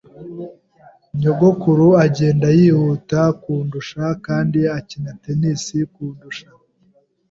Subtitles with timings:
[1.19, 6.47] Nyogokuru agenda yihuta kundusha, kandi akina tennis kundusha.